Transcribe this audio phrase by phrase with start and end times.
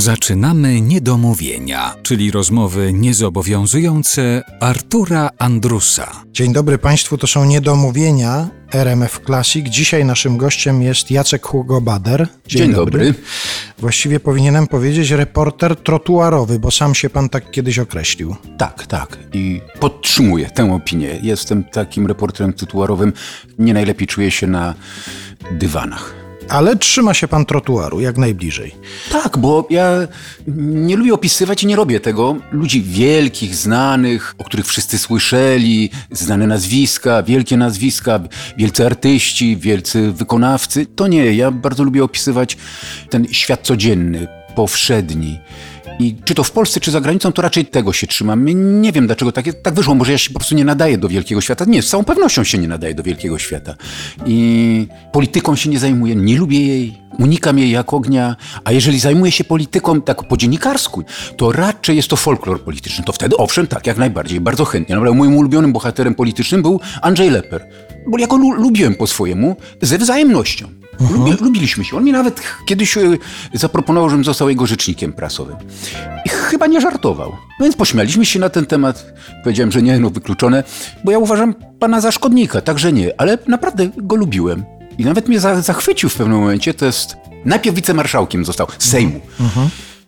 [0.00, 6.12] Zaczynamy niedomówienia, czyli rozmowy niezobowiązujące Artura Andrusa.
[6.32, 9.68] Dzień dobry Państwu, to są niedomówienia RMF Classic.
[9.68, 12.28] Dzisiaj naszym gościem jest Jacek Hugo Bader.
[12.46, 13.14] Dzień, dobry.
[13.78, 18.36] Właściwie powinienem powiedzieć reporter trotuarowy, bo sam się Pan tak kiedyś określił.
[18.58, 19.18] Tak, tak.
[19.32, 21.18] I podtrzymuję tę opinię.
[21.22, 23.12] Jestem takim reporterem trotuarowym.
[23.58, 24.74] Nie najlepiej czuję się na
[25.50, 26.19] dywanach.
[26.50, 28.74] Ale trzyma się Pan trotuaru jak najbliżej.
[29.12, 30.08] Tak, bo ja
[30.56, 36.46] nie lubię opisywać i nie robię tego ludzi wielkich, znanych, o których wszyscy słyszeli, znane
[36.46, 38.20] nazwiska, wielkie nazwiska,
[38.56, 40.86] wielcy artyści, wielcy wykonawcy.
[40.86, 42.56] To nie, ja bardzo lubię opisywać
[43.10, 45.38] ten świat codzienny, powszedni.
[46.00, 48.44] I czy to w Polsce, czy za granicą, to raczej tego się trzymam.
[48.82, 49.94] Nie wiem, dlaczego tak, tak wyszło.
[49.94, 51.64] Może ja się po prostu nie nadaję do wielkiego świata.
[51.64, 53.74] Nie, z całą pewnością się nie nadaję do wielkiego świata.
[54.26, 58.36] I polityką się nie zajmuję, nie lubię jej, unikam jej jak ognia.
[58.64, 61.04] A jeżeli zajmuję się polityką tak po dziennikarsku,
[61.36, 63.04] to raczej jest to folklor polityczny.
[63.04, 64.94] To wtedy, owszem, tak, jak najbardziej, bardzo chętnie.
[64.94, 67.66] Naprawdę moim ulubionym bohaterem politycznym był Andrzej Leper.
[68.06, 70.79] Bo ja go lu lubiłem po swojemu, ze wzajemnością.
[71.00, 71.96] Lubi, lubiliśmy się.
[71.96, 73.00] On mi nawet kiedyś e,
[73.52, 75.56] zaproponował, żebym został jego rzecznikiem prasowym.
[76.26, 77.30] I chyba nie żartował.
[77.30, 79.06] No więc pośmialiśmy się na ten temat.
[79.44, 80.64] Powiedziałem, że nie, no wykluczone,
[81.04, 84.64] bo ja uważam pana za szkodnika, także nie, ale naprawdę go lubiłem.
[84.98, 86.74] I nawet mnie za, zachwycił w pewnym momencie.
[86.74, 87.16] To jest.
[87.44, 89.20] Najpierw wicemarszałkiem został Sejmu.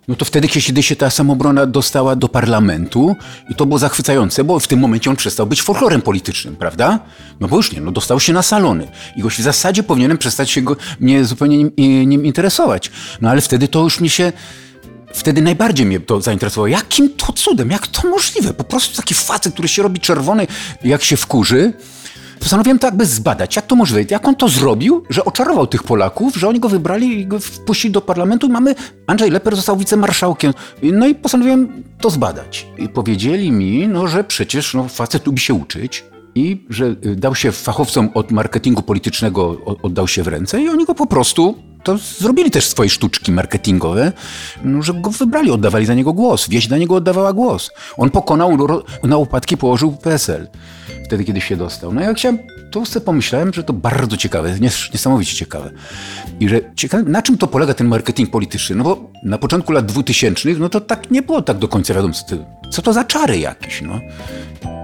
[0.08, 3.16] No to wtedy, kiedy się ta samobrona dostała do parlamentu
[3.50, 6.98] i to było zachwycające, bo w tym momencie on przestał być folklorem politycznym, prawda?
[7.40, 8.88] No bo już nie, no dostał się na salony.
[9.16, 11.70] I goś w zasadzie powinienem przestać się go, mnie zupełnie nim,
[12.06, 12.90] nim interesować.
[13.20, 14.32] No ale wtedy to już mi się...
[15.14, 16.66] Wtedy najbardziej mnie to zainteresowało.
[16.66, 18.54] Jakim to cudem, jak to możliwe?
[18.54, 20.46] Po prostu taki facet, który się robi czerwony,
[20.84, 21.72] jak się wkurzy,
[22.42, 26.36] postanowiłem to jakby zbadać, jak to możliwe, jak on to zrobił, że oczarował tych Polaków,
[26.36, 28.74] że oni go wybrali i go wpuścili do parlamentu mamy,
[29.06, 30.54] Andrzej Leper został wicemarszałkiem.
[30.82, 32.66] No i postanowiłem to zbadać.
[32.78, 37.34] I powiedzieli mi, no, że przecież no, facet lubi się uczyć, i że y, dał
[37.34, 41.98] się fachowcom od marketingu politycznego, oddał się w ręce i oni go po prostu to
[41.98, 44.12] zrobili też swoje sztuczki marketingowe,
[44.64, 46.48] no, że go wybrali, oddawali za niego głos.
[46.48, 47.70] Wieś dla niego oddawała głos.
[47.96, 48.58] On pokonał,
[49.02, 50.48] na upadki położył PSL
[51.04, 51.94] wtedy, kiedy się dostał.
[51.94, 52.38] No ja chciałem,
[52.70, 54.54] to sobie pomyślałem, że to bardzo ciekawe,
[54.92, 55.70] niesamowicie ciekawe.
[56.40, 58.76] I że ciekawe, na czym to polega ten marketing polityczny?
[58.76, 62.14] No bo na początku lat 2000 no to tak nie było tak do końca wiadomo,
[62.14, 64.00] co to, co to za czary jakieś, no.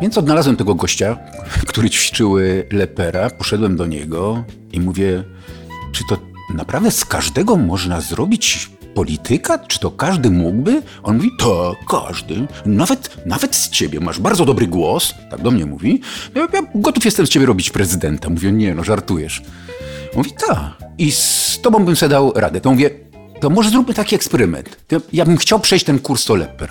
[0.03, 1.17] Więc odnalazłem tego gościa,
[1.69, 2.37] który ćwiczył
[2.73, 5.25] Lepera, poszedłem do niego i mówię,
[5.93, 6.19] czy to
[6.55, 9.59] naprawdę z każdego można zrobić polityka?
[9.59, 10.82] Czy to każdy mógłby?
[11.03, 12.47] On mówi, tak, każdy.
[12.66, 16.00] Nawet, nawet z ciebie masz bardzo dobry głos, tak do mnie mówi.
[16.34, 18.31] Ja, ja gotów jestem z ciebie robić prezydenta.
[18.31, 19.43] Mówię, nie no, żartujesz.
[20.16, 20.88] Mówi, tak.
[20.99, 22.60] I z tobą bym sobie dał radę.
[22.60, 22.91] To mówię,
[23.41, 24.76] to może zróbmy taki eksperyment.
[25.12, 26.70] Ja bym chciał przejść ten kurs to Lepper.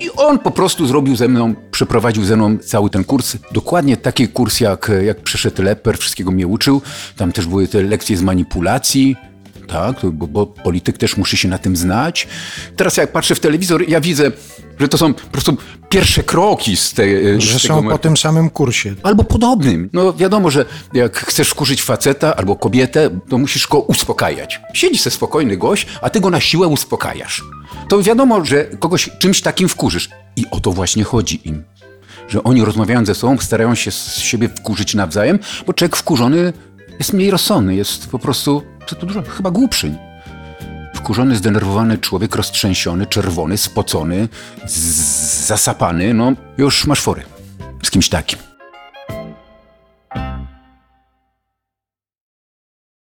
[0.00, 3.36] I on po prostu zrobił ze mną, przeprowadził ze mną cały ten kurs.
[3.52, 6.82] Dokładnie taki kurs, jak, jak przeszedł Lepper, wszystkiego mnie uczył.
[7.16, 9.16] Tam też były te lekcje z manipulacji,
[9.66, 12.28] tak, bo, bo, polityk też musi się na tym znać.
[12.76, 14.32] Teraz jak patrzę w telewizor, ja widzę,
[14.80, 15.56] że to są po prostu
[15.88, 17.40] pierwsze kroki z tej...
[17.40, 18.94] Że z są po tym samym kursie.
[19.02, 19.90] Albo podobnym.
[19.92, 24.60] No wiadomo, że jak chcesz wkurzyć faceta albo kobietę, to musisz go uspokajać.
[24.72, 27.42] Siedzi se spokojny gość, a ty go na siłę uspokajasz.
[27.88, 30.08] To wiadomo, że kogoś czymś takim wkurzysz.
[30.36, 31.64] I o to właśnie chodzi im.
[32.28, 36.52] Że oni rozmawiając ze sobą, starają się z siebie wkurzyć nawzajem, bo człowiek wkurzony
[36.98, 39.94] jest mniej rozsądny, jest po prostu co tu dużo, chyba głupszy.
[40.94, 44.28] Wkurzony, zdenerwowany człowiek, roztrzęsiony, czerwony, spocony,
[45.46, 47.22] zasapany, no już masz fory
[47.82, 48.45] z kimś takim.